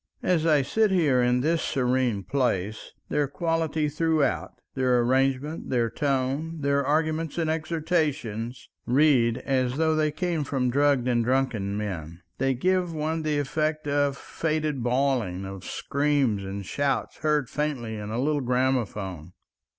As 0.23 0.47
I 0.47 0.63
sit 0.63 0.89
here 0.89 1.21
in 1.21 1.41
this 1.41 1.61
serene 1.61 2.23
place, 2.23 2.91
their 3.09 3.27
quality 3.27 3.87
throughout, 3.87 4.53
their 4.73 4.99
arrangement, 4.99 5.69
their 5.69 5.91
tone, 5.91 6.57
their 6.61 6.83
arguments 6.83 7.37
and 7.37 7.51
exhortations, 7.51 8.67
read 8.87 9.37
as 9.45 9.77
though 9.77 9.95
they 9.95 10.11
came 10.11 10.43
from 10.43 10.71
drugged 10.71 11.07
and 11.07 11.23
drunken 11.23 11.77
men. 11.77 12.23
They 12.39 12.55
give 12.55 12.91
one 12.95 13.21
the 13.21 13.37
effect 13.37 13.87
of 13.87 14.17
faded 14.17 14.81
bawling, 14.81 15.45
of 15.45 15.63
screams 15.63 16.43
and 16.43 16.65
shouts 16.65 17.17
heard 17.17 17.47
faintly 17.47 17.95
in 17.95 18.09
a 18.09 18.19
little 18.19 18.41
gramophone. 18.41 19.33